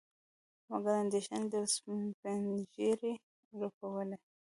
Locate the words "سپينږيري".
1.73-3.13